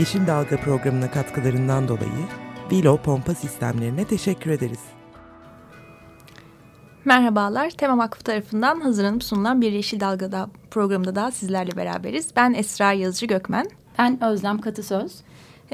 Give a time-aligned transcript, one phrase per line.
[0.00, 2.26] Yeşil Dalga programına katkılarından dolayı
[2.72, 4.78] Vilo pompa sistemlerine teşekkür ederiz.
[7.04, 12.30] Merhabalar, Tema Vakfı tarafından hazırlanıp sunulan bir Yeşil Dalga'da programında daha sizlerle beraberiz.
[12.36, 13.66] Ben Esra Yazıcı Gökmen.
[13.98, 15.20] Ben Özlem Katısöz.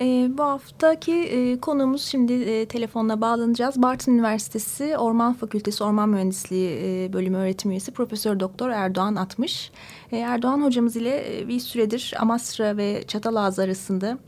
[0.00, 3.82] E, bu haftaki e, konuğumuz şimdi e, telefonla bağlanacağız.
[3.82, 9.70] Bartın Üniversitesi Orman Fakültesi Orman Mühendisliği e, Bölümü öğretim üyesi Profesör Doktor Erdoğan Atmış.
[10.12, 14.18] E, Erdoğan hocamız ile e, bir süredir Amasra ve Çatalazı arasında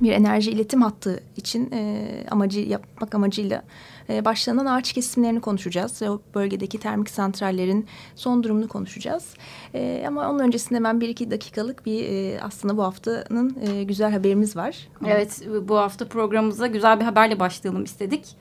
[0.00, 3.62] bir enerji iletim hattı için e, amacı yapmak amacıyla
[4.10, 6.02] e, başlanan ağaç kesimlerini konuşacağız.
[6.02, 9.34] Ve o bölgedeki termik santrallerin son durumunu konuşacağız.
[9.74, 14.12] E, ama onun öncesinde hemen bir iki dakikalık bir e, aslında bu haftanın e, güzel
[14.12, 14.88] haberimiz var.
[15.06, 18.36] Evet bu hafta programımıza güzel bir haberle başlayalım istedik.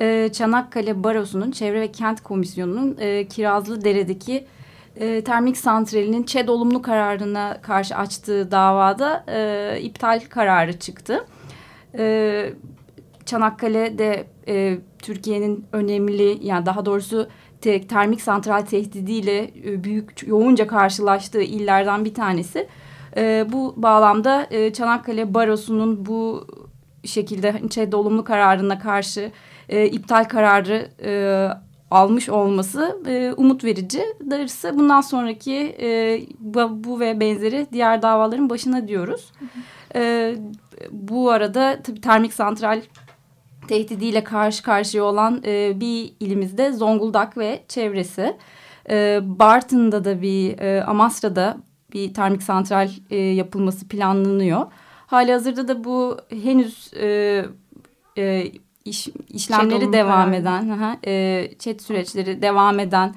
[0.00, 4.44] E, Çanakkale Barosu'nun Çevre ve Kent Komisyonu'nun e, Kirazlı Dere'deki
[4.96, 11.26] e, termik santralinin ÇED olumlu kararına karşı açtığı davada e, iptal kararı çıktı.
[11.98, 12.52] E,
[13.26, 17.28] Çanakkale'de e, Türkiye'nin önemli yani daha doğrusu
[17.60, 22.68] te, termik santral tehdidiyle e, büyük yoğunca karşılaştığı illerden bir tanesi.
[23.16, 26.46] E, bu bağlamda e, Çanakkale Barosu'nun bu
[27.04, 29.32] şekilde ÇED olumlu kararına karşı
[29.68, 31.12] e, iptal kararı e,
[31.90, 34.02] almış olması e, umut verici.
[34.30, 36.20] Darısı bundan sonraki e,
[36.84, 39.32] bu ve benzeri diğer davaların başına diyoruz.
[39.94, 40.34] E,
[40.90, 42.82] bu arada tabii termik santral
[43.68, 48.36] tehdidiyle karşı karşıya olan e, bir ilimizde Zonguldak ve çevresi.
[48.90, 51.56] E, Bartın'da da bir e, Amasra'da
[51.92, 54.66] bir termik santral e, yapılması planlanıyor.
[55.06, 57.44] Hali hazırda da bu henüz e,
[58.18, 58.52] e,
[58.84, 60.36] iş, işlemleri devam yani.
[60.36, 63.14] eden, aha, e, chat süreçleri devam eden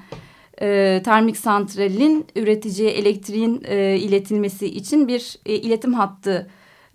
[0.62, 6.50] e, termik santralin üreticiye elektriğin e, iletilmesi için bir e, iletim hattı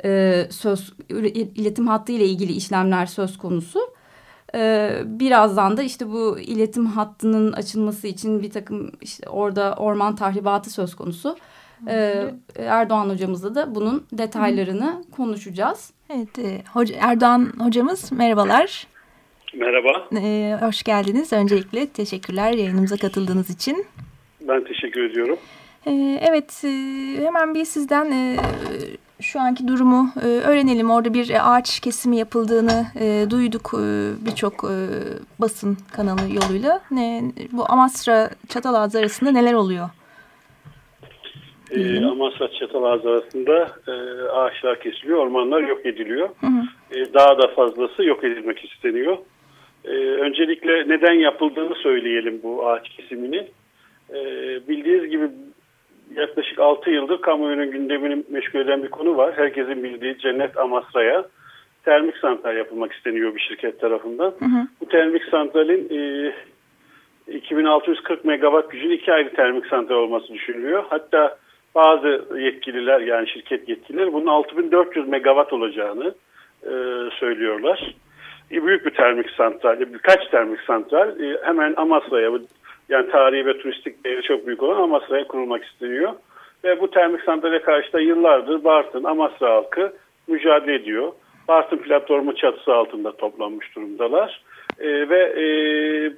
[0.05, 0.93] e, söz
[1.55, 3.81] iletim hattı ile ilgili işlemler söz konusu.
[4.55, 10.71] E, birazdan da işte bu iletim hattının açılması için bir takım işte orada orman tahribatı
[10.71, 11.37] söz konusu.
[11.89, 12.25] E,
[12.59, 15.11] Erdoğan hocamızla da bunun detaylarını Hı.
[15.17, 15.93] konuşacağız.
[16.11, 18.87] Evet, e, hoca, Erdoğan hocamız merhabalar.
[19.55, 20.09] Merhaba.
[20.17, 21.33] E, hoş geldiniz.
[21.33, 23.87] Öncelikle teşekkürler yayınımıza katıldığınız için.
[24.41, 25.39] Ben teşekkür ediyorum.
[25.87, 25.93] E,
[26.29, 26.69] evet, e,
[27.25, 28.37] hemen bir sizden e,
[29.21, 30.91] şu anki durumu e, öğrenelim.
[30.91, 34.77] Orada bir ağaç kesimi yapıldığını e, duyduk e, birçok e,
[35.39, 36.81] basın kanalı yoluyla.
[36.91, 37.23] Ne,
[37.53, 39.91] bu Amasra Çatalazı arasında neler oluyor?
[41.73, 43.93] E, Amasra Çatalazı arasında e,
[44.29, 46.29] ağaçlar kesiliyor, ormanlar yok ediliyor.
[46.41, 46.99] Hı hı.
[46.99, 49.19] E, daha da fazlası yok edilmek isteniyor.
[49.85, 53.49] E, öncelikle neden yapıldığını söyleyelim bu ağaç kesimini.
[54.11, 54.21] E,
[54.69, 55.29] bildiğiniz gibi
[56.17, 59.33] yaklaşık 6 yıldır kamuoyunun gündemini meşgul eden bir konu var.
[59.37, 61.25] Herkesin bildiği Cennet Amasra'ya
[61.85, 64.35] termik santral yapılmak isteniyor bir şirket tarafından.
[64.39, 64.67] Hı hı.
[64.81, 66.33] Bu termik santralin e,
[67.33, 70.85] 2640 megawatt gücün iki ayrı termik santral olması düşünülüyor.
[70.89, 71.37] Hatta
[71.75, 76.15] bazı yetkililer yani şirket yetkilileri bunun 6400 megawatt olacağını
[76.63, 76.73] e,
[77.21, 77.95] söylüyorlar.
[78.51, 82.31] E, büyük bir termik santral, birkaç termik santral e, hemen Amasra'ya
[82.89, 86.13] yani tarihi ve turistik değeri çok büyük olan Amasra'ya kurulmak isteniyor.
[86.65, 89.93] Ve bu termik santrale karşı da yıllardır Bartın, Amasra halkı
[90.27, 91.13] mücadele ediyor.
[91.49, 94.43] Bartın platformu çatısı altında toplanmış durumdalar.
[94.83, 95.45] E, ve e,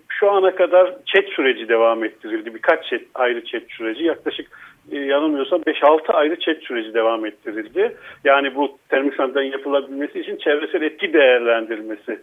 [0.08, 2.54] şu ana kadar çet süreci devam ettirildi.
[2.54, 4.46] Birkaç çet, ayrı çet süreci yaklaşık
[4.92, 7.96] e, yanılmıyorsam 5-6 ayrı çet süreci devam ettirildi.
[8.24, 12.18] Yani bu termik santralin yapılabilmesi için çevresel etki değerlendirmesi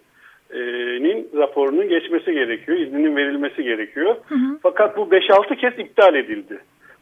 [1.01, 4.15] nin raporunun geçmesi gerekiyor, izninin verilmesi gerekiyor.
[4.27, 4.59] Hı hı.
[4.63, 6.59] Fakat bu 5-6 kez iptal edildi.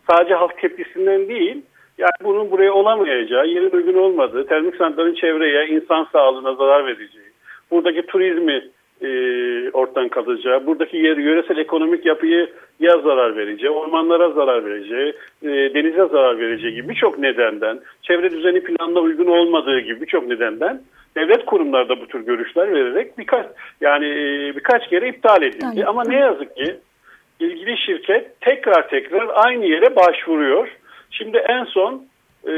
[0.09, 1.61] Sadece halk tepkisinden değil,
[1.97, 7.29] yani bunun buraya olamayacağı, yerin uygun olmadığı, termik santralin çevreye, insan sağlığına zarar vereceği,
[7.71, 8.63] buradaki turizmi
[9.01, 9.09] e,
[9.71, 12.49] ortadan kalacağı, buradaki yer, yöresel ekonomik yapıyı
[12.79, 15.13] ya zarar vereceği, ormanlara zarar vereceği,
[15.43, 20.81] e, denize zarar vereceği gibi birçok nedenden, çevre düzeni planına uygun olmadığı gibi birçok nedenden
[21.15, 23.45] devlet kurumları da bu tür görüşler vererek birkaç
[23.81, 25.85] yani e, birkaç kere iptal edildi.
[25.85, 26.75] Ama ne yazık ki
[27.39, 30.67] ilgili şirket tekrar tekrar aynı yere başvuruyor.
[31.11, 32.05] Şimdi en son
[32.47, 32.53] e,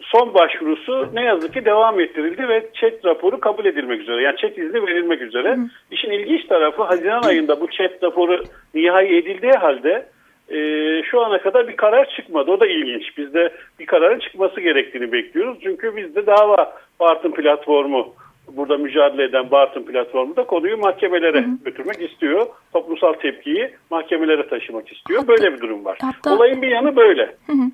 [0.00, 4.22] son başvurusu ne yazık ki devam ettirildi ve chat raporu kabul edilmek üzere.
[4.22, 5.56] Yani chat izni verilmek üzere.
[5.56, 5.60] Hı.
[5.90, 8.42] İşin ilginç tarafı Haziran ayında bu chat raporu
[8.74, 10.06] nihai edildiği halde
[10.48, 10.58] e,
[11.02, 12.50] şu ana kadar bir karar çıkmadı.
[12.50, 13.18] O da ilginç.
[13.18, 15.58] Biz de bir kararın çıkması gerektiğini bekliyoruz.
[15.62, 18.14] Çünkü bizde dava Bartın platformu
[18.56, 21.64] burada mücadele eden Bartın platformu da konuyu mahkemelere hı hı.
[21.64, 22.46] götürmek istiyor.
[22.72, 25.28] Toplumsal tepkiyi mahkemelere taşımak istiyor.
[25.28, 25.98] Böyle bir durum var.
[26.02, 27.22] Hatta, Olayın bir yanı böyle.
[27.46, 27.70] Hı hı.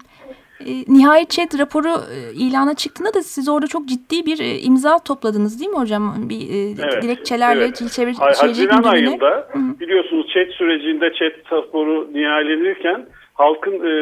[0.67, 4.99] E, nihayet chat raporu e, ilana çıktığında da siz orada çok ciddi bir e, imza
[4.99, 6.15] topladınız değil mi hocam?
[6.31, 7.93] Bir e, evet, dilekçelerle evet.
[7.93, 9.81] çevre Haziran ayında Hı -hı.
[9.81, 13.93] biliyorsunuz chat sürecinde chat raporu nihayelenirken halkın e,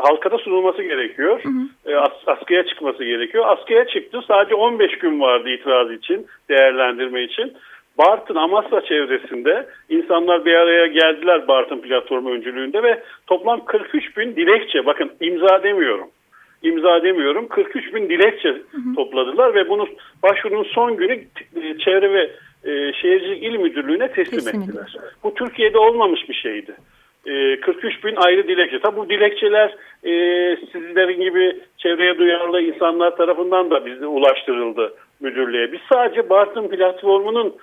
[0.00, 1.40] halka da sunulması gerekiyor.
[1.42, 1.92] Hı hı.
[1.92, 3.44] E, as, askıya çıkması gerekiyor.
[3.48, 4.20] Askıya çıktı.
[4.28, 7.52] Sadece 15 gün vardı itiraz için, değerlendirme için.
[7.98, 14.86] Bartın Amasya çevresinde insanlar bir araya geldiler Bartın platformu öncülüğünde ve toplam 43 bin dilekçe
[14.86, 16.08] bakın imza demiyorum
[16.62, 18.94] imza demiyorum 43 bin dilekçe hı hı.
[18.96, 19.88] topladılar ve bunu
[20.22, 21.12] başvurunun son günü
[21.56, 22.30] e, Çevre ve
[22.64, 24.96] e, Şehircilik İl Müdürlüğü'ne teslim, teslim ettiler.
[25.22, 26.76] Bu Türkiye'de olmamış bir şeydi.
[27.62, 28.80] 43 bin ayrı dilekçe.
[28.80, 30.12] Tabi bu dilekçeler e,
[30.72, 35.72] sizlerin gibi çevreye duyarlı insanlar tarafından da bize ulaştırıldı müdürlüğe.
[35.72, 37.54] Biz sadece Bartın platformunun e,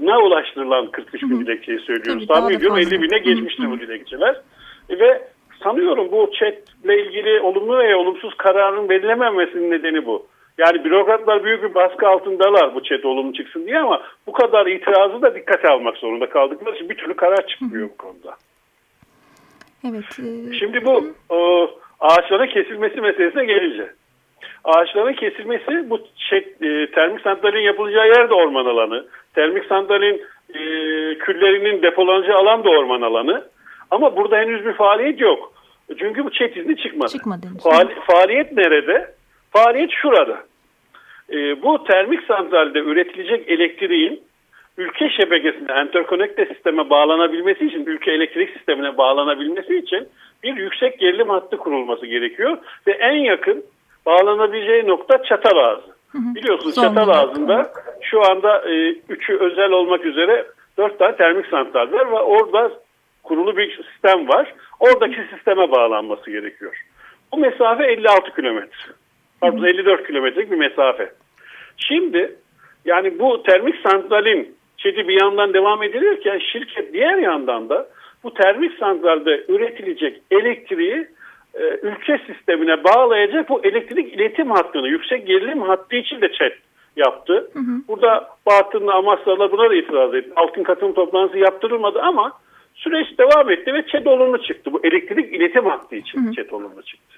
[0.00, 2.26] ne ulaştırılan 43 bin dilekçeyi söylüyoruz.
[2.26, 4.40] Tahmin ediyorum 50 bine geçmiştir bu dilekçeler.
[4.88, 5.22] E, ve
[5.62, 10.26] sanıyorum bu chatle ilgili olumlu veya olumsuz kararın verilememesinin nedeni bu.
[10.58, 15.22] Yani bürokratlar büyük bir baskı altındalar bu chat olumlu çıksın diye ama bu kadar itirazı
[15.22, 18.36] da dikkate almak zorunda kaldıkları için bir türlü karar çıkmıyor bu konuda.
[19.88, 20.04] Evet.
[20.18, 20.58] E...
[20.58, 23.92] Şimdi bu o, ağaçların kesilmesi meselesine gelince.
[24.64, 29.06] Ağaçların kesilmesi bu şey, e, termik santralin yapılacağı yer de orman alanı.
[29.34, 30.22] Termik santralin
[30.54, 30.60] e,
[31.18, 33.44] küllerinin depolanacağı alan da orman alanı.
[33.90, 35.52] Ama burada henüz bir faaliyet yok.
[35.98, 37.10] Çünkü bu çet izni çıkmadı.
[37.10, 39.14] çıkmadı Faal, faaliyet nerede?
[39.50, 40.38] Faaliyet şurada.
[41.32, 44.22] E, bu termik santralde üretilecek elektriğin
[44.78, 50.08] ülke şebekesine, enterkonekte sisteme bağlanabilmesi için, ülke elektrik sistemine bağlanabilmesi için
[50.42, 52.58] bir yüksek gerilim hattı kurulması gerekiyor.
[52.86, 53.64] Ve en yakın
[54.10, 55.90] bağlanabileceği nokta Çatalazı.
[56.14, 60.46] Biliyorsunuz Çatalazı'nda şu anda e, üçü özel olmak üzere
[60.78, 62.72] dört tane termik santral var ve orada
[63.22, 64.54] kurulu bir sistem var.
[64.80, 66.84] Oradaki sisteme bağlanması gerekiyor.
[67.32, 68.92] Bu mesafe 56 kilometre.
[69.40, 71.12] Pardon 54 kilometrelik bir mesafe.
[71.76, 72.36] Şimdi
[72.84, 77.88] yani bu termik santralin çeti bir yandan devam edilirken şirket diğer yandan da
[78.24, 81.06] bu termik santralde üretilecek elektriği
[81.54, 86.52] e, ülke sistemine bağlayacak bu elektrik iletim hattını yüksek gerilim hattı için de chat
[86.96, 87.50] yaptı.
[87.52, 87.82] Hı hı.
[87.88, 90.30] Burada Batın'la Amasya'la buna da itiraz etti.
[90.36, 92.32] Altın katılım toplantısı yaptırılmadı ama
[92.74, 94.72] süreç devam etti ve ÇED olumlu çıktı.
[94.72, 97.16] Bu elektrik iletim hattı için hı ÇED olumlu çıktı.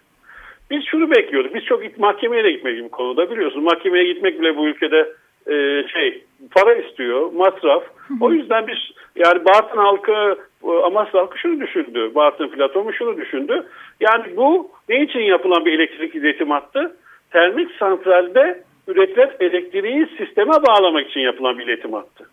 [0.70, 1.54] Biz şunu bekliyorduk.
[1.54, 3.64] Biz çok mahkemeye de gitmek bu konuda biliyorsunuz.
[3.64, 5.08] Mahkemeye gitmek bile bu ülkede
[5.46, 7.82] e, şey para istiyor, masraf.
[8.20, 8.78] O yüzden biz
[9.16, 10.38] yani Bartın halkı,
[10.84, 12.14] Amasya halkı şunu düşündü.
[12.14, 13.66] Bartın platformu şunu düşündü.
[14.00, 16.96] Yani bu ne için yapılan bir elektrik iletim hattı?
[17.30, 22.30] Termik santralde üretilen elektriği sisteme bağlamak için yapılan bir iletim hattı.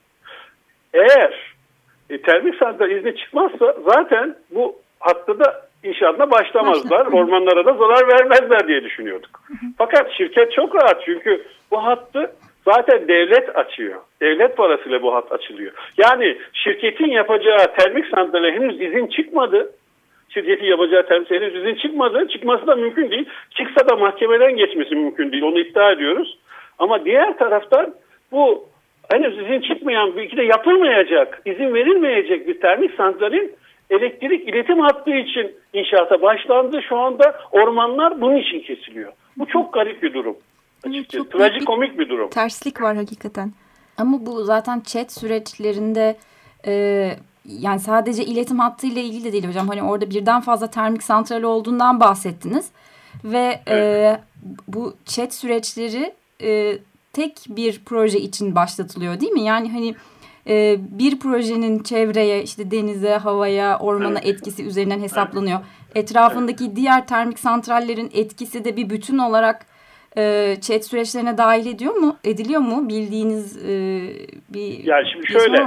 [0.94, 1.56] Eğer
[2.10, 7.06] e, termik santral izni çıkmazsa zaten bu hattı da inşaatına başlamazlar.
[7.06, 9.42] Ormanlara da zarar vermezler diye düşünüyorduk.
[9.78, 12.31] Fakat şirket çok rahat çünkü bu hattı
[12.73, 14.02] zaten devlet açıyor.
[14.21, 15.71] Devlet parasıyla bu hat açılıyor.
[15.97, 19.71] Yani şirketin yapacağı termik santrale henüz izin çıkmadı.
[20.30, 22.28] Şirketin yapacağı termik henüz izin çıkmadı.
[22.28, 23.26] Çıkması da mümkün değil.
[23.52, 25.44] Çıksa da mahkemeden geçmesi mümkün değil.
[25.44, 26.38] Onu iddia ediyoruz.
[26.80, 27.94] Ama diğer taraftan
[28.31, 28.66] bu
[29.11, 33.56] henüz izin çıkmayan, belki de yapılmayacak, izin verilmeyecek bir termik santralin
[33.90, 36.81] elektrik iletim hattı için inşaata başlandı.
[36.90, 39.11] Şu anda ormanlar bunun için kesiliyor.
[39.38, 40.38] Bu çok garip bir durum.
[40.83, 41.24] Açıkçası.
[41.24, 42.30] Çok Trajikomik bir durum.
[42.30, 43.54] Terslik var hakikaten.
[43.98, 46.18] Ama bu zaten chat süreçlerinde
[46.66, 49.68] e, yani sadece iletim hattıyla ilgili de değil hocam.
[49.68, 52.69] Hani orada birden fazla termik santral olduğundan bahsettiniz.
[53.24, 54.19] Ve e, evet.
[54.19, 54.21] e,
[54.68, 56.78] bu chat süreçleri e,
[57.14, 59.42] tek bir proje için başlatılıyor değil mi?
[59.42, 59.95] Yani hani
[60.48, 64.28] e, bir projenin çevreye, işte denize, havaya, ormana evet.
[64.28, 65.59] etkisi üzerinden hesaplanıyor.
[65.95, 66.76] Etrafındaki evet.
[66.76, 69.66] diğer termik santrallerin etkisi de bir bütün olarak
[70.18, 72.18] e, chat süreçlerine dahil ediyor mu?
[72.23, 72.89] Ediliyor mu?
[72.89, 73.73] Bildiğiniz e,
[74.54, 75.57] bir Yani şimdi şöyle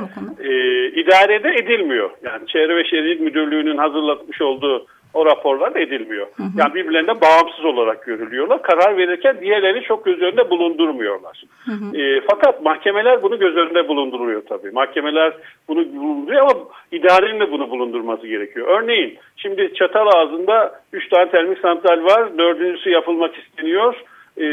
[0.41, 0.53] e,
[1.01, 2.11] idarede edilmiyor.
[2.23, 6.27] Yani Çevre ve Şehircilik Müdürlüğü'nün hazırlatmış olduğu o raporlar edilmiyor.
[6.37, 6.49] Hı hı.
[6.59, 8.63] Yani birbirlerinden bağımsız olarak görülüyorlar.
[8.63, 11.43] Karar verirken diğerlerini çok göz önünde bulundurmuyorlar.
[11.65, 11.97] Hı hı.
[11.97, 14.71] E, fakat mahkemeler bunu göz önünde bulunduruyor tabii.
[14.71, 15.33] Mahkemeler
[15.69, 16.55] bunu bulunduruyor ama
[16.93, 18.83] idarenin de bunu bulundurması gerekiyor.
[18.83, 22.39] Örneğin şimdi çatal ağzında 3 tane termik santral var.
[22.39, 23.95] Dördüncüsü yapılmak isteniyor.
[24.41, 24.47] E,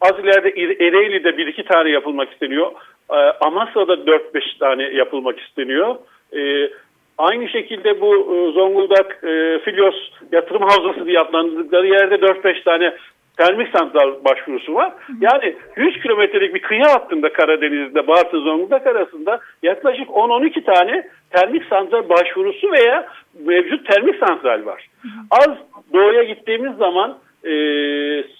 [0.00, 0.48] az ileride
[0.86, 2.72] Ereğli'de bir iki tane yapılmak isteniyor.
[3.10, 5.96] E, Amasya'da 4-5 tane yapılmak isteniyor.
[6.36, 6.70] E,
[7.18, 9.94] Aynı şekilde bu e, Zonguldak e, Filyos
[10.32, 12.96] yatırım havzası diye adlandırdıkları yerde 4-5 tane
[13.36, 14.92] termik santral başvurusu var.
[15.20, 22.08] Yani 100 kilometrelik bir kıyı hattında Karadeniz'de Bartın Zonguldak arasında yaklaşık 10-12 tane termik santral
[22.08, 23.06] başvurusu veya
[23.44, 24.88] mevcut termik santral var.
[25.30, 25.56] Az
[25.92, 27.54] doğuya gittiğimiz zaman e,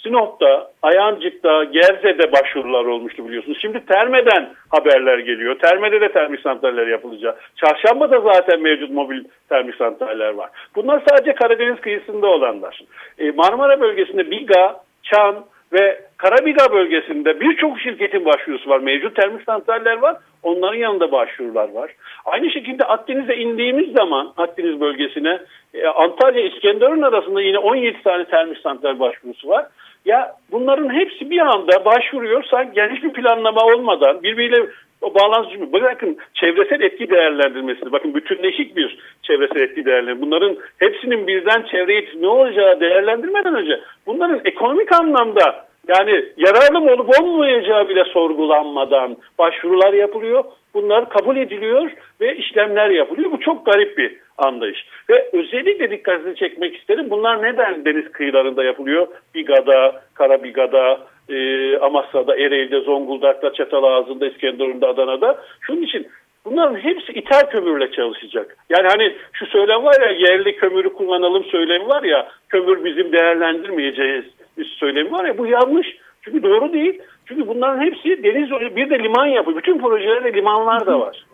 [0.02, 3.58] Sinop'ta, Ayancık'ta, Gerze'de başvurular olmuştu biliyorsunuz.
[3.60, 5.58] Şimdi Terme'den haberler geliyor.
[5.58, 7.38] Terme'de de termik santraller yapılacak.
[7.56, 10.50] Çarşamba'da zaten mevcut mobil termik santraller var.
[10.74, 12.80] Bunlar sadece Karadeniz kıyısında olanlar.
[13.18, 18.78] E, Marmara bölgesinde Biga, Çan, ve Karabiga bölgesinde birçok şirketin başvurusu var.
[18.78, 20.16] Mevcut termik santraller var.
[20.42, 21.90] Onların yanında başvurular var.
[22.24, 25.40] Aynı şekilde Akdeniz'e indiğimiz zaman Akdeniz bölgesine
[25.74, 29.66] e, Antalya İskenderun arasında yine 17 tane termik santral başvurusu var.
[30.04, 34.66] Ya bunların hepsi bir anda başvuruyor sanki yani hiçbir planlama olmadan birbiriyle
[35.02, 40.22] o bağlantı bırakın çevresel etki değerlendirmesi bakın bütünleşik bir çevresel etki değerlendirmesi.
[40.22, 47.20] Bunların hepsinin birden çevreye ne olacağı değerlendirmeden önce bunların ekonomik anlamda yani yararlı mı olup
[47.20, 50.44] olmayacağı bile sorgulanmadan başvurular yapılıyor.
[50.74, 51.90] Bunlar kabul ediliyor
[52.20, 53.32] ve işlemler yapılıyor.
[53.32, 54.86] Bu çok garip bir anlayış.
[55.10, 57.10] Ve özellikle dikkatini çekmek isterim.
[57.10, 59.06] Bunlar neden deniz kıyılarında yapılıyor?
[59.34, 65.38] Biga'da, Karabiga'da, e, Amasya'da, Ereğli'de, Zonguldak'ta, Çatalağızı'nda, İskenderun'da, Adana'da.
[65.60, 66.08] Şunun için
[66.44, 68.56] bunların hepsi ithal kömürle çalışacak.
[68.70, 74.24] Yani hani şu söylem var ya yerli kömürü kullanalım söylemi var ya kömür bizim değerlendirmeyeceğiz
[74.64, 75.96] söylemi var ya bu yanlış.
[76.22, 77.02] Çünkü doğru değil.
[77.26, 79.56] Çünkü bunların hepsi deniz bir de liman yapıyor.
[79.56, 81.26] Bütün projelerde limanlar da var.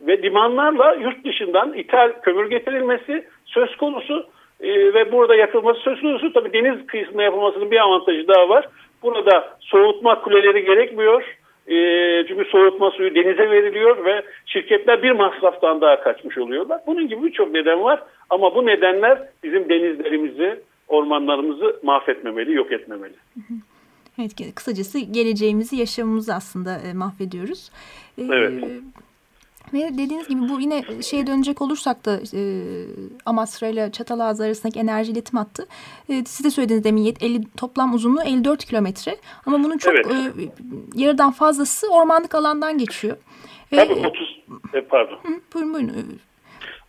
[0.00, 4.26] Ve limanlarla yurt dışından ithal kömür getirilmesi söz konusu
[4.60, 6.32] e, ve burada yakılması söz konusu.
[6.32, 8.68] Tabii deniz kıyısında yapılmasının bir avantajı daha var.
[9.02, 11.22] Burada soğutma kuleleri gerekmiyor.
[11.68, 11.76] E,
[12.28, 16.80] çünkü soğutma suyu denize veriliyor ve şirketler bir masraftan daha kaçmış oluyorlar.
[16.86, 18.00] Bunun gibi birçok neden var
[18.30, 23.14] ama bu nedenler bizim denizlerimizi, ormanlarımızı mahvetmemeli, yok etmemeli.
[24.18, 27.70] Evet, kısacası geleceğimizi, yaşamımızı aslında e, mahvediyoruz.
[28.18, 28.64] E, evet.
[29.72, 32.42] Ve dediğiniz gibi bu yine şeye dönecek olursak da e,
[33.26, 35.66] Amasra ile Çatalazı arasındaki enerji iletim hattı.
[36.08, 39.16] E, siz de söylediğiniz demin 50, toplam uzunluğu 54 kilometre.
[39.46, 40.06] Ama bunun çok evet.
[40.06, 40.30] e,
[40.94, 43.16] yarıdan fazlası ormanlık alandan geçiyor.
[43.70, 44.40] Tabii e, 30,
[44.74, 45.16] e, pardon.
[45.22, 46.20] Hı, buyurun buyurun.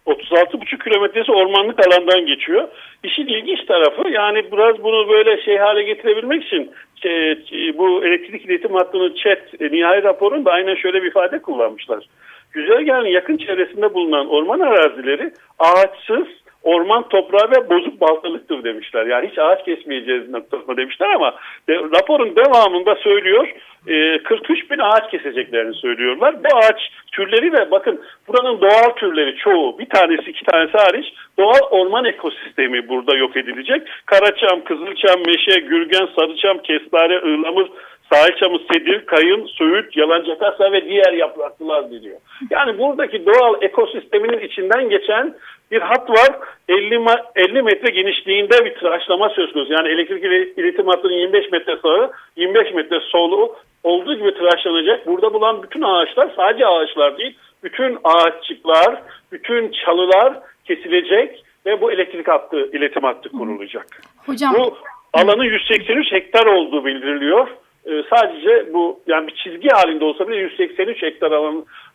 [0.10, 2.68] 36,5 kilometresi ormanlık alandan geçiyor.
[3.04, 8.74] İşin ilginç tarafı yani biraz bunu böyle şey hale getirebilmek için şey, bu elektrik iletim
[8.74, 12.06] hattının chat e, nihai raporunda aynen şöyle bir ifade kullanmışlar.
[12.52, 16.28] Güzergahın yakın çevresinde bulunan orman arazileri ağaçsız,
[16.64, 19.06] orman toprağı ve bozuk baltalıktır demişler.
[19.06, 21.36] Yani hiç ağaç kesmeyeceğiz noktasında demişler ama
[21.70, 23.48] de, raporun devamında söylüyor
[23.88, 26.36] e, 43 bin ağaç keseceklerini söylüyorlar.
[26.44, 31.62] Bu ağaç türleri de bakın buranın doğal türleri çoğu bir tanesi iki tanesi hariç doğal
[31.72, 33.88] orman ekosistemi burada yok edilecek.
[34.06, 37.68] Karaçam, Kızılçam, Meşe, Gürgen, Sarıçam, Kestane, Iğlamur,
[38.12, 42.18] sahil sedir, kayın, söğüt, yalancakasa ve diğer yapraklılar deniyor.
[42.50, 45.36] Yani buradaki doğal ekosisteminin içinden geçen
[45.72, 46.40] bir hat var.
[46.70, 49.74] 50, 50 metre genişliğinde bir tıraşlama söz konusu.
[49.74, 50.24] Yani elektrik
[50.58, 55.08] iletim hattının 25 metre sağı, 25 metre solu olduğu gibi tıraşlanacak.
[55.08, 62.28] Burada bulan bütün ağaçlar sadece ağaçlar değil, bütün ağaççıklar, bütün çalılar kesilecek ve bu elektrik
[62.28, 63.86] hattı, iletim hattı kurulacak.
[64.26, 64.54] Hocam.
[64.54, 64.78] Bu
[65.14, 67.48] alanın 183 hektar olduğu bildiriliyor.
[67.86, 71.32] Ee, sadece bu yani bir çizgi halinde olsa bile 183 hektar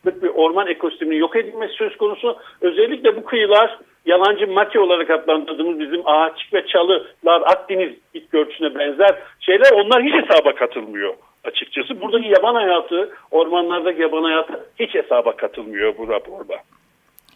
[0.05, 2.37] alanlık bir orman ekosisteminin yok edilmesi söz konusu.
[2.61, 9.19] Özellikle bu kıyılar yalancı maki olarak adlandırdığımız bizim ağaççık ve çalılar Akdeniz bitki örtüsüne benzer
[9.41, 12.01] şeyler onlar hiç hesaba katılmıyor açıkçası.
[12.01, 16.55] Buradaki yaban hayatı, ormanlardaki yaban hayatı hiç hesaba katılmıyor bu raporda.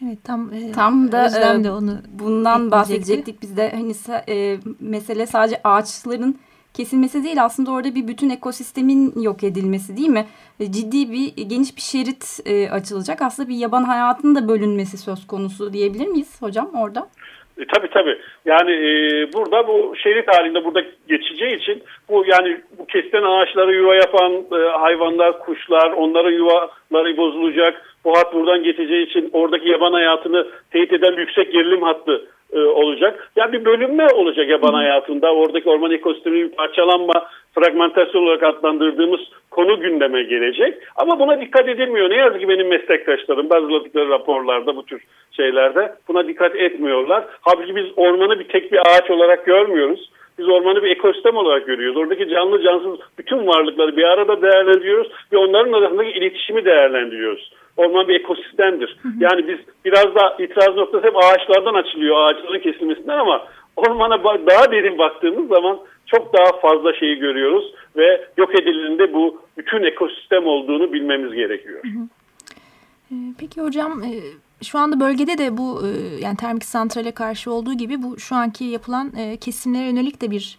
[0.04, 3.92] Evet tam e, tam da e, de onu bundan bahsedecektik biz de hani
[4.28, 6.38] e, mesele sadece ağaçların
[6.78, 10.24] kesilmesi değil aslında orada bir bütün ekosistemin yok edilmesi değil mi?
[10.60, 13.22] E, ciddi bir geniş bir şerit e, açılacak.
[13.22, 17.00] Aslında bir yaban hayatının da bölünmesi söz konusu diyebilir miyiz hocam orada?
[17.58, 18.18] E, tabii tabii.
[18.44, 18.90] Yani e,
[19.32, 24.60] burada bu şerit halinde burada geçeceği için bu yani bu kesilen ağaçları yuva yapan e,
[24.84, 27.74] hayvanlar, kuşlar, onların yuvaları bozulacak.
[28.04, 33.30] Bu hat buradan geçeceği için oradaki yaban hayatını teyit eden yüksek gerilim hattı e, olacak.
[33.36, 35.34] Ya bir bölünme olacak yaban hayatında.
[35.34, 40.74] Oradaki orman ekosisteminin parçalanma, fragmentasyon olarak adlandırdığımız konu gündeme gelecek.
[40.96, 42.10] Ama buna dikkat edilmiyor.
[42.10, 45.02] Ne yazık ki benim meslektaşlarım hazırladıkları raporlarda bu tür
[45.36, 47.24] şeylerde buna dikkat etmiyorlar.
[47.40, 50.10] Halbuki biz ormanı bir tek bir ağaç olarak görmüyoruz.
[50.38, 51.96] Biz ormanı bir ekosistem olarak görüyoruz.
[51.96, 57.52] Oradaki canlı cansız bütün varlıkları bir arada değerlendiriyoruz ve onların arasındaki iletişimi değerlendiriyoruz.
[57.78, 58.96] Orman bir ekosistemdir.
[59.18, 64.98] Yani biz biraz da itiraz noktası hep ağaçlardan açılıyor, ağaçların kesilmesinden ama ormana daha derin
[64.98, 71.32] baktığımız zaman çok daha fazla şeyi görüyoruz ve yok edildiğinde bu bütün ekosistem olduğunu bilmemiz
[71.32, 71.80] gerekiyor.
[73.12, 74.12] Ee, peki hocam e,
[74.64, 75.90] şu anda bölgede de bu e,
[76.22, 80.58] yani termik santrale karşı olduğu gibi bu şu anki yapılan e, kesimlere yönelik de bir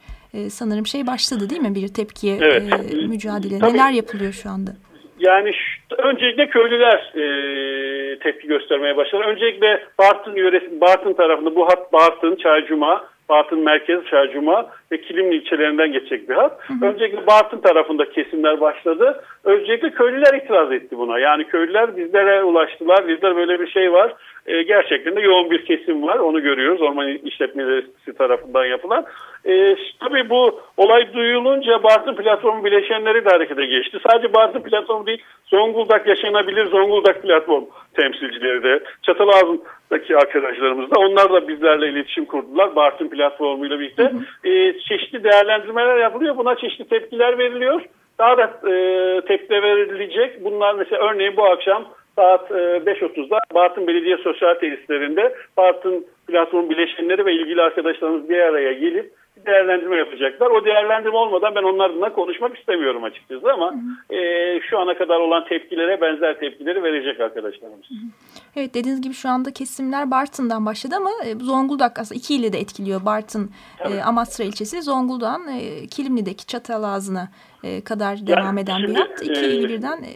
[0.49, 1.75] sanırım şey başladı değil mi?
[1.75, 2.63] Bir tepkiye evet.
[3.07, 3.59] mücadele.
[3.59, 3.73] Tabii.
[3.73, 4.71] Neler yapılıyor şu anda?
[5.19, 9.23] Yani şu, öncelikle köylüler e, tepki göstermeye başladı.
[9.23, 15.91] Öncelikle Bartın yöresi, Bartın tarafında bu hat Bartın, Çaycuma, Bartın merkez Çaycuma ve Kilimli ilçelerinden
[15.91, 16.59] geçecek bir hat.
[16.67, 16.85] Hı hı.
[16.85, 19.23] Öncelikle Bartın tarafında kesimler başladı.
[19.43, 21.19] Öncelikle köylüler itiraz etti buna.
[21.19, 23.07] Yani köylüler bizlere ulaştılar.
[23.07, 24.13] Bizler böyle bir şey var.
[24.49, 26.19] E, gerçekten de yoğun bir kesim var.
[26.19, 27.85] Onu görüyoruz orman işletmeleri
[28.17, 29.05] tarafından yapılan.
[29.45, 33.97] E, tabii bu olay duyulunca Bartın platformu bileşenleri de harekete geçti.
[34.07, 37.63] Sadece Bartın platformu değil Zonguldak yaşanabilir Zonguldak platform
[37.93, 42.75] temsilcileri de Çatalazım'daki arkadaşlarımız da onlar da bizlerle iletişim kurdular.
[42.75, 44.03] Bartın platformuyla birlikte.
[44.03, 44.49] Hı hı.
[44.49, 46.37] E, çeşitli değerlendirmeler yapılıyor.
[46.37, 47.81] Buna çeşitli tepkiler veriliyor.
[48.19, 50.43] Daha da e, tepki verilecek.
[50.43, 51.85] Bunlar mesela örneğin bu akşam
[52.15, 58.73] saat 5.30'da e, Bartın Belediye Sosyal Tesislerinde Bartın platform bileşenleri ve ilgili arkadaşlarımız bir araya
[58.73, 59.13] gelip
[59.45, 60.49] değerlendirme yapacaklar.
[60.49, 64.15] O değerlendirme olmadan ben onlarla konuşmak istemiyorum açıkçası ama hı hı.
[64.15, 67.89] E, şu ana kadar olan tepkilere benzer tepkileri verecek arkadaşlarımız.
[67.89, 68.09] Hı hı.
[68.55, 72.57] Evet dediğiniz gibi şu anda kesimler Bartın'dan başladı ama e, Zonguldak aslında iki ili de
[72.57, 73.05] etkiliyor.
[73.05, 77.29] Bartın, e, Amasra ilçesi, Zonguldak'ın e, Kilimli'deki Çatalazı'na
[77.63, 79.21] e, kadar devam eden şimdi, bir hat.
[79.21, 80.11] İki e, ili birden e,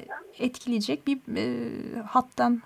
[0.45, 1.45] etkileyecek bir e,
[2.12, 2.62] hattan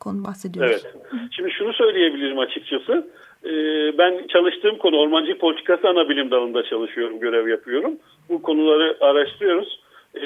[0.00, 0.82] konu bahsediyoruz.
[0.84, 0.94] Evet.
[1.30, 3.08] Şimdi şunu söyleyebilirim açıkçası.
[3.44, 3.52] E,
[3.98, 7.98] ben çalıştığım konu ormancı politikası ana bilim dalında çalışıyorum, görev yapıyorum.
[8.28, 9.80] Bu konuları araştırıyoruz.
[10.14, 10.22] E,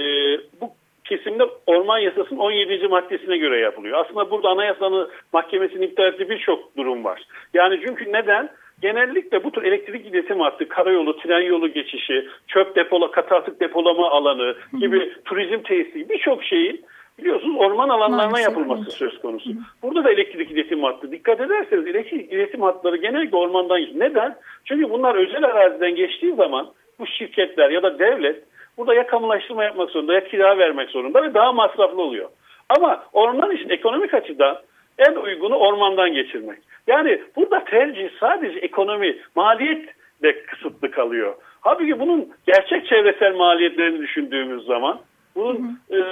[0.61, 0.71] bu
[1.05, 2.89] kesimde orman yasasının 17.
[2.89, 4.05] maddesine göre yapılıyor.
[4.05, 7.23] Aslında burada anayasanın mahkemesinin iptal ettiği birçok durum var.
[7.55, 8.51] Yani çünkü neden?
[8.83, 14.11] Genellikle bu tür elektrik iletim hattı, karayolu, tren yolu geçişi, çöp depola, katı atık depolama
[14.11, 16.85] alanı gibi turizm tesisi birçok şeyin
[17.19, 18.93] biliyorsunuz orman alanlarına Maalesef, yapılması evet.
[18.93, 19.51] söz konusu.
[19.83, 21.13] Burada da elektrik iletim hattı.
[21.13, 24.37] Dikkat ederseniz elektrik iletim hatları genellikle ormandan Neden?
[24.65, 26.69] Çünkü bunlar özel araziden geçtiği zaman
[26.99, 28.45] bu şirketler ya da devlet
[28.79, 32.29] burada ya kamulaştırma yapmak zorunda ya kira vermek zorunda ve daha masraflı oluyor.
[32.69, 34.57] Ama orman için ekonomik açıdan
[34.99, 36.59] en uygunu ormandan geçirmek.
[36.87, 39.89] Yani burada tercih sadece ekonomi, maliyet
[40.23, 41.35] de kısıtlı kalıyor.
[41.61, 45.01] Halbuki bunun gerçek çevresel maliyetlerini düşündüğümüz zaman
[45.37, 45.99] bunun hı hı.
[45.99, 46.03] E,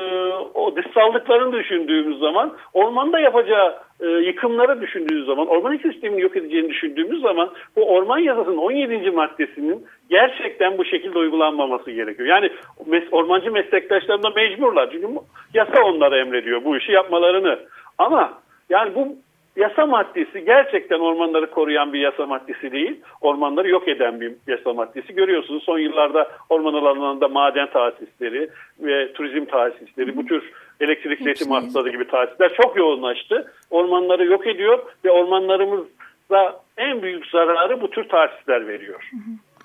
[0.55, 7.23] o dışsallıklarını düşündüğümüz zaman ormanda yapacağı e, yıkımları düşündüğümüz zaman orman ekosistemini yok edeceğini düşündüğümüz
[7.23, 9.11] zaman bu orman yasasının 17.
[9.11, 12.29] maddesinin gerçekten bu şekilde uygulanmaması gerekiyor.
[12.29, 12.51] Yani
[12.87, 14.90] mes ormancı meslektaşlarım da mecburlar.
[14.93, 15.09] Çünkü
[15.55, 17.59] yasa onlara emrediyor bu işi yapmalarını.
[17.99, 18.33] Ama
[18.70, 19.16] yani bu
[19.56, 23.00] yasa maddesi gerçekten ormanları koruyan bir yasa maddesi değil.
[23.20, 25.14] Ormanları yok eden bir yasa maddesi.
[25.14, 31.90] Görüyorsunuz son yıllarda orman alanlarında maden tesisleri ve turizm tesisleri bu tür elektrik iletim hatları
[31.90, 33.52] gibi tesisler çok yoğunlaştı.
[33.70, 39.11] Ormanları yok ediyor ve ormanlarımızda en büyük zararı bu tür tesisler veriyor.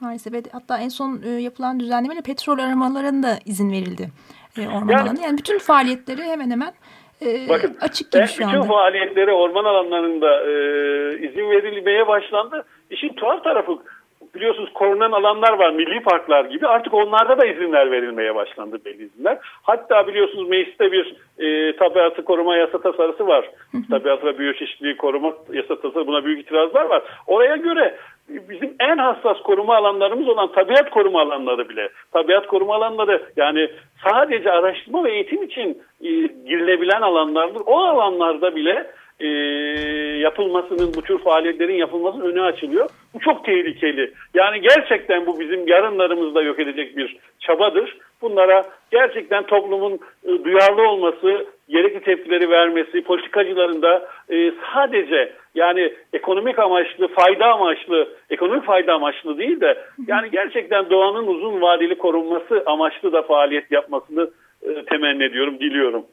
[0.01, 4.09] Maalesef hatta en son e, yapılan düzenlemeyle petrol aramalarına da izin verildi.
[4.57, 5.21] E, orman yani, alanı.
[5.21, 6.73] Yani bütün faaliyetleri hemen hemen
[7.21, 10.53] e, Bakın, açık gibi şu bütün faaliyetlere orman alanlarında e,
[11.19, 12.65] izin verilmeye başlandı.
[12.89, 13.77] İşin tuhaf tarafı
[14.35, 19.37] biliyorsunuz korunan alanlar var milli parklar gibi artık onlarda da izinler verilmeye başlandı belli izinler.
[19.41, 23.49] Hatta biliyorsunuz mecliste bir e, tabiatı koruma yasa tasarısı var.
[23.89, 27.03] Tabiatı ve biyoçeşitliliği koruma yasa tasarısı buna büyük itirazlar var.
[27.27, 27.95] Oraya göre
[28.29, 31.89] bizim en hassas koruma alanlarımız olan tabiat koruma alanları bile.
[32.11, 33.69] Tabiat koruma alanları yani
[34.03, 36.09] sadece araştırma ve eğitim için e,
[36.47, 37.61] girilebilen alanlardır.
[37.65, 38.87] O alanlarda bile
[39.19, 39.27] e,
[40.19, 42.89] yapılmasının, bu tür faaliyetlerin yapılmasının önü açılıyor.
[43.13, 44.13] Bu çok tehlikeli.
[44.33, 47.97] Yani gerçekten bu bizim yarınlarımızda yok edecek bir çabadır.
[48.21, 56.59] Bunlara gerçekten toplumun e, duyarlı olması, gerekli tepkileri vermesi, politikacıların da e, sadece yani ekonomik
[56.59, 63.13] amaçlı, fayda amaçlı, ekonomik fayda amaçlı değil de yani gerçekten doğanın uzun vadeli korunması amaçlı
[63.13, 64.29] da faaliyet yapmasını
[64.61, 66.05] e, temenni ediyorum, diliyorum.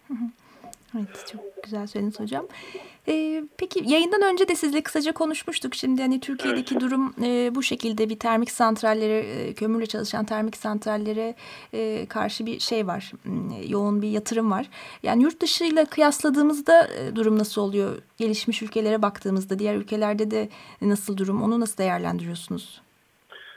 [0.96, 2.46] Evet, çok güzel söylediniz hocam.
[3.09, 5.74] E, peki yayından önce de sizle kısaca konuşmuştuk.
[5.74, 6.83] Şimdi hani Türkiye'deki evet.
[6.83, 11.35] durum e, bu şekilde bir termik santrallere, e, kömürle çalışan termik santrallere
[11.74, 13.12] e, karşı bir şey var.
[13.26, 14.66] E, yoğun bir yatırım var.
[15.02, 17.90] Yani yurt dışıyla kıyasladığımızda e, durum nasıl oluyor?
[18.18, 20.48] Gelişmiş ülkelere baktığımızda diğer ülkelerde de
[20.83, 21.42] nasıl durum?
[21.42, 22.83] Onu nasıl değerlendiriyorsunuz?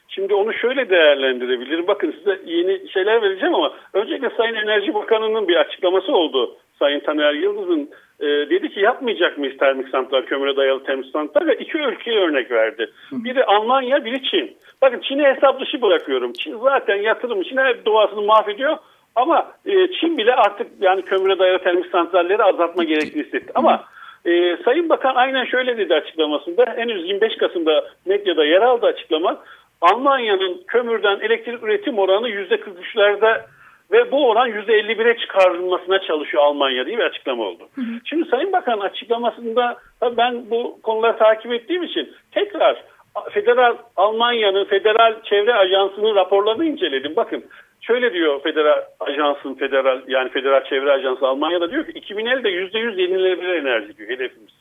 [0.08, 1.88] Şimdi onu şöyle değerlendirebilirim.
[1.88, 6.58] Bakın size yeni şeyler vereceğim ama öncelikle Sayın Enerji Bakanı'nın bir açıklaması oldu.
[6.80, 11.56] Sayın Taner Yıldız'ın e, dedi ki yapmayacak mıyız termik santral, kömüre dayalı termik santral ve
[11.56, 12.92] iki ülkeye örnek verdi.
[13.12, 14.58] Biri Almanya, biri Çin.
[14.82, 16.34] Bakın Çin'i hesap dışı bırakıyorum.
[16.34, 18.78] Çin zaten yatırım için hep doğasını mahvediyor.
[19.16, 23.52] Ama e, Çin bile artık yani kömüre dayalı termik santralleri azaltma gerektiğini hissetti.
[23.56, 23.84] Ama
[24.26, 26.66] e, Sayın Bakan aynen şöyle dedi açıklamasında.
[26.78, 29.44] Henüz 25 Kasım'da medyada yer aldı açıklama.
[29.82, 33.42] Almanya'nın kömürden elektrik üretim oranı %43'lerde
[33.92, 37.70] ve bu oran %51'e çıkarılmasına çalışıyor Almanya diye bir açıklama oldu.
[37.76, 38.00] Hı hı.
[38.06, 39.78] Şimdi Sayın Bakan açıklamasında
[40.18, 42.84] ben bu konuları takip ettiğim için tekrar
[43.32, 47.16] Federal Almanya'nın Federal Çevre Ajansı'nın raporlarını inceledim.
[47.16, 47.46] Bakın
[47.82, 53.54] şöyle diyor Federal Ajansın Federal yani Federal Çevre Ajansı Almanya'da diyor ki 2050'de %100 yenilenebilir
[53.54, 54.54] enerji diyor hedefimiz.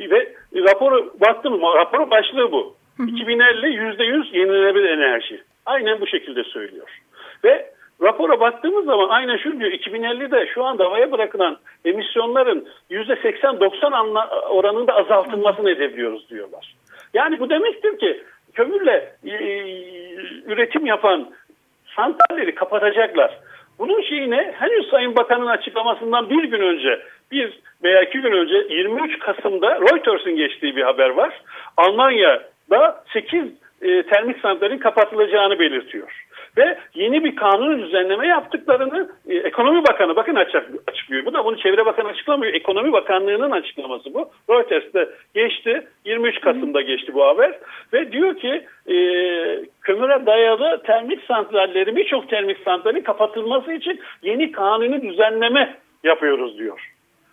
[0.00, 2.76] Ve raporu baktım raporun başlığı bu.
[3.06, 5.42] 2050 %100 yenilenebilir enerji.
[5.66, 6.88] Aynen bu şekilde söylüyor.
[7.44, 7.70] Ve
[8.02, 15.68] rapora baktığımız zaman aynen şu diyor 2050'de şu anda havaya bırakılan emisyonların %80-90 oranında azaltılmasını
[15.68, 16.74] hedefliyoruz diyorlar.
[17.14, 18.22] Yani bu demektir ki
[18.54, 19.34] kömürle e,
[20.46, 21.30] üretim yapan
[21.96, 23.38] santralleri kapatacaklar.
[23.78, 29.18] Bunun şeyine henüz Sayın Bakan'ın açıklamasından bir gün önce, bir veya iki gün önce 23
[29.18, 31.40] Kasım'da Reuters'ın geçtiği bir haber var.
[31.76, 33.44] Almanya'da 8
[33.82, 36.27] e, termik santralin kapatılacağını belirtiyor
[36.58, 41.26] ve yeni bir kanun düzenleme yaptıklarını e, Ekonomi Bakanı bakın açık, açıklıyor.
[41.26, 42.54] Bu da bunu Çevre Bakanı açıklamıyor.
[42.54, 44.30] Ekonomi Bakanlığı'nın açıklaması bu.
[44.50, 45.86] Reuters'te geçti.
[46.04, 47.58] 23 Kasım'da geçti bu haber.
[47.92, 48.96] Ve diyor ki e,
[49.82, 56.92] kömüre dayalı termik santralleri birçok termik santralin kapatılması için yeni kanuni düzenleme yapıyoruz diyor.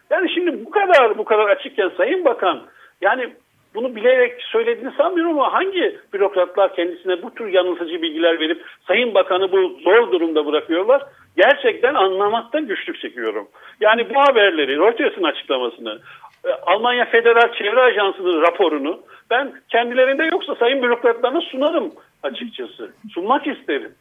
[0.09, 2.61] Yani şimdi bu kadar bu kadar açıkken Sayın Bakan
[3.01, 3.29] yani
[3.75, 9.51] bunu bilerek söylediğini sanmıyorum ama hangi bürokratlar kendisine bu tür yanıltıcı bilgiler verip Sayın Bakan'ı
[9.51, 11.03] bu zor durumda bırakıyorlar?
[11.38, 13.47] Gerçekten anlamakta güçlük çekiyorum.
[13.79, 15.99] Yani bu haberleri, Reuters'ın açıklamasını,
[16.45, 22.91] e, Almanya Federal Çevre Ajansı'nın raporunu ben kendilerinde yoksa sayın bürokratlarına sunarım açıkçası.
[23.13, 23.91] Sunmak isterim.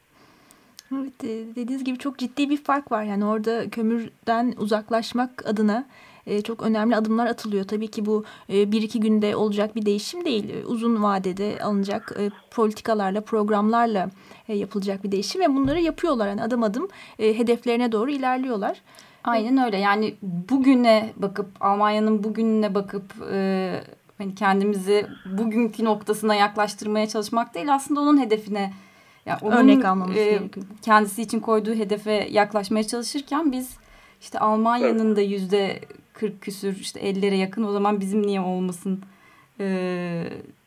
[0.92, 3.02] Evet, e, dediğiniz gibi çok ciddi bir fark var.
[3.02, 5.84] Yani orada kömürden uzaklaşmak adına
[6.26, 7.64] e, çok önemli adımlar atılıyor.
[7.64, 10.50] Tabii ki bu e, bir iki günde olacak bir değişim değil.
[10.50, 14.10] E, uzun vadede alınacak e, politikalarla, programlarla
[14.48, 16.28] e, yapılacak bir değişim ve bunları yapıyorlar.
[16.28, 18.80] Yani adım adım e, hedeflerine doğru ilerliyorlar.
[19.24, 19.78] Aynen öyle.
[19.78, 23.80] Yani bugüne bakıp Almanya'nın bugününe bakıp e,
[24.18, 25.06] hani kendimizi
[25.38, 28.72] bugünkü noktasına yaklaştırmaya çalışmak değil aslında onun hedefine
[29.26, 30.66] yani onun, örnek almamız e, gerekiyor.
[30.82, 33.76] Kendisi için koyduğu hedefe yaklaşmaya çalışırken biz
[34.20, 35.80] işte Almanya'nın da yüzde
[36.14, 39.00] 40 küsür işte 50'lere yakın o zaman bizim niye olmasın
[39.60, 39.66] e,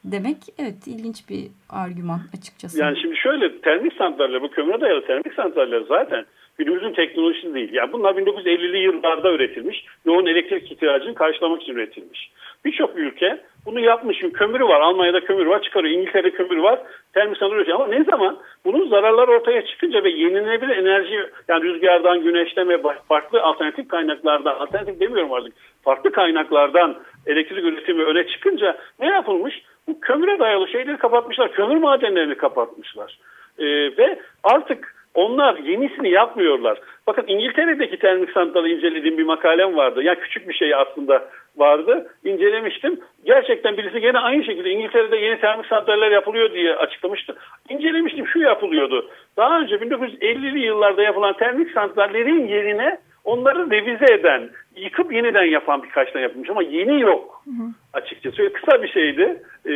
[0.05, 2.79] demek evet ilginç bir argüman açıkçası.
[2.79, 6.25] Yani şimdi şöyle termik santraller bu kömüre dayalı termik santraller zaten
[6.57, 7.73] günümüzün teknolojisi değil.
[7.73, 9.85] Yani bunlar 1950'li yıllarda üretilmiş.
[10.05, 12.31] Yoğun elektrik ihtiyacını karşılamak için üretilmiş.
[12.67, 14.19] Birçok ülke bunu yapmış.
[14.33, 14.81] Kömürü var.
[14.81, 15.99] Almanya'da kömür var çıkarıyor.
[15.99, 16.79] İngiltere'de kömür var.
[17.13, 17.79] Santral üretiyor.
[17.79, 23.41] Ama ne zaman bunun zararları ortaya çıkınca ve yenilenebilir enerji yani rüzgardan, güneşten ve farklı
[23.41, 25.53] alternatif kaynaklardan alternatif demiyorum artık
[25.83, 29.61] farklı kaynaklardan elektrik üretimi öne çıkınca ne yapılmış?
[29.87, 31.51] Bu kömüre dayalı şeyleri kapatmışlar.
[31.51, 33.17] Kömür madenlerini kapatmışlar.
[33.59, 33.65] Ee,
[33.97, 36.79] ve artık onlar yenisini yapmıyorlar.
[37.07, 39.99] Bakın İngiltere'deki termik santralı incelediğim bir makalem vardı.
[39.99, 42.07] Ya yani küçük bir şey aslında vardı.
[42.23, 42.99] İncelemiştim.
[43.25, 47.35] Gerçekten birisi gene aynı şekilde İngiltere'de yeni termik santraller yapılıyor diye açıklamıştı.
[47.69, 49.09] İncelemiştim şu yapılıyordu.
[49.37, 56.11] Daha önce 1950'li yıllarda yapılan termik santrallerin yerine onları revize eden, yıkıp yeniden yapan birkaç
[56.11, 57.67] tane yapılmış ama yeni yok hı hı.
[57.97, 58.53] Açıkçası.
[58.53, 59.73] Kısa bir şeydi e,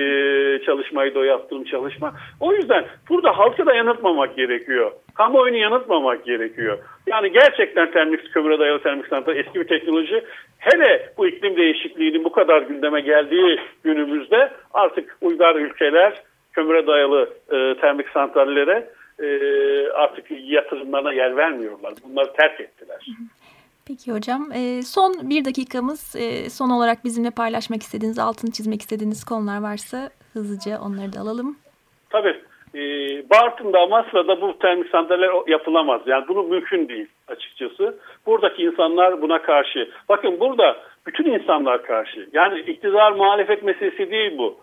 [0.66, 2.14] çalışmaydı o yaptığım çalışma.
[2.40, 4.92] O yüzden burada halkı da yanıltmamak gerekiyor.
[5.16, 6.78] Kamuoyunu yanıltmamak gerekiyor.
[7.08, 10.24] Yani gerçekten termik kömüre dayalı termik santral eski bir teknoloji.
[10.60, 16.14] Hele bu iklim değişikliğinin bu kadar gündeme geldiği günümüzde artık uygar ülkeler
[16.54, 19.28] kömüre dayalı e, termik santrallere e,
[19.90, 21.94] artık yatırımlarına yer vermiyorlar.
[22.04, 23.06] Bunları terk ettiler.
[23.92, 24.42] Peki hocam.
[24.56, 26.16] E, son bir dakikamız.
[26.16, 31.58] E, son olarak bizimle paylaşmak istediğiniz, altını çizmek istediğiniz konular varsa hızlıca onları da alalım.
[32.10, 32.36] Tabii.
[32.76, 32.82] E,
[33.30, 36.02] Bartın'da, Amasra'da bu termik santraller yapılamaz.
[36.06, 38.00] Yani bunu mümkün değil açıkçası.
[38.26, 39.90] Buradaki insanlar buna karşı.
[40.10, 40.78] Bakın burada
[41.08, 42.30] bütün insanlar karşı.
[42.34, 44.58] Yani iktidar muhalefet meselesi değil bu.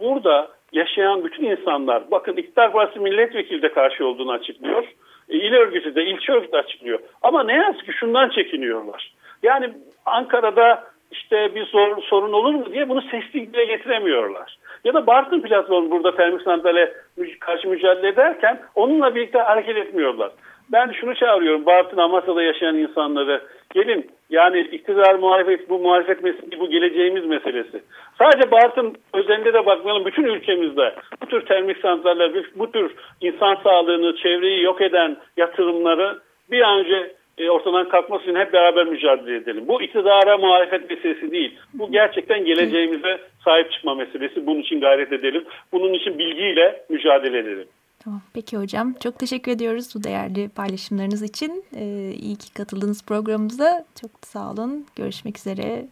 [0.00, 4.84] Burada yaşayan bütün insanlar, bakın iktidar partisi milletvekili de karşı olduğunu açıklıyor.
[5.28, 6.98] E, il örgütü de, ilçe örgütü açıklıyor.
[7.22, 9.12] Ama ne yazık ki şundan çekiniyorlar.
[9.42, 9.72] Yani
[10.06, 14.58] Ankara'da işte bir sorun, sorun olur mu diye bunu sesli dile getiremiyorlar.
[14.84, 16.92] Ya da Bartın platformu burada termik santrale
[17.40, 20.30] karşı mücadele ederken onunla birlikte hareket etmiyorlar.
[20.72, 23.42] Ben şunu çağırıyorum Bartın Amasya'da yaşayan insanları.
[23.74, 27.82] Gelin yani iktidar muhalefet bu muhalefet meselesi bu geleceğimiz meselesi.
[28.18, 34.16] Sadece Bartın özelinde de bakmayalım bütün ülkemizde bu tür termik santraller bu tür insan sağlığını
[34.16, 36.18] çevreyi yok eden yatırımları
[36.50, 39.64] bir an önce e, ortadan kalkması için hep beraber mücadele edelim.
[39.68, 41.58] Bu iktidara muhalefet meselesi değil.
[41.74, 44.46] Bu gerçekten geleceğimize sahip çıkma meselesi.
[44.46, 45.44] Bunun için gayret edelim.
[45.72, 47.66] Bunun için bilgiyle mücadele edelim.
[48.04, 48.20] Tamam.
[48.32, 48.94] Peki hocam.
[49.00, 51.64] Çok teşekkür ediyoruz bu değerli paylaşımlarınız için.
[51.76, 53.84] Ee, iyi ki katıldınız programımıza.
[54.00, 54.86] Çok sağ olun.
[54.96, 55.86] Görüşmek üzere.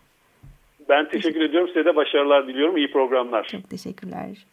[0.88, 1.68] Ben teşekkür ediyorum.
[1.68, 2.76] Size de başarılar diliyorum.
[2.76, 3.48] İyi programlar.
[3.52, 4.46] Çok teşekkürler.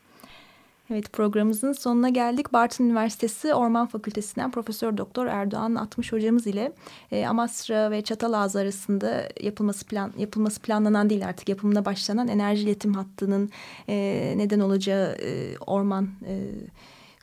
[0.92, 2.54] Evet programımızın sonuna geldik.
[2.54, 6.72] Bartın Üniversitesi Orman Fakültesinden Profesör Doktor Erdoğan Atmış hocamız ile
[7.12, 12.94] e, Amasra ve Çatalazı arasında yapılması plan yapılması planlanan değil artık yapımına başlanan enerji iletim
[12.94, 13.50] hattının
[13.90, 13.96] e,
[14.36, 16.34] neden olacağı e, orman e,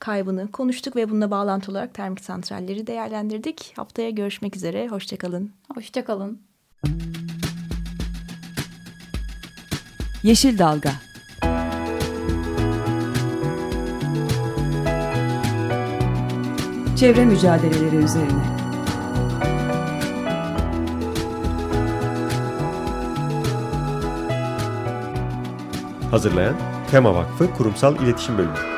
[0.01, 3.73] kaybını konuştuk ve bununla bağlantı olarak termik santralleri değerlendirdik.
[3.77, 4.89] Haftaya görüşmek üzere.
[4.89, 5.53] Hoşçakalın.
[5.75, 6.41] Hoşçakalın.
[10.23, 10.93] Yeşil Dalga
[16.97, 18.57] Çevre mücadeleleri üzerine.
[26.11, 26.55] Hazırlayan
[26.91, 28.76] Tema Vakfı Kurumsal İletişim Bölümü.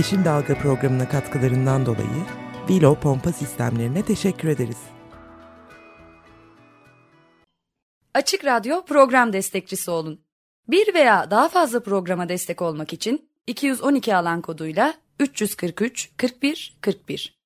[0.00, 2.26] Yeşil Dalga programına katkılarından dolayı
[2.68, 4.76] Vilo pompa sistemlerine teşekkür ederiz.
[8.14, 10.20] Açık Radyo program destekçisi olun.
[10.68, 17.39] Bir veya daha fazla programa destek olmak için 212 alan koduyla 343 41 41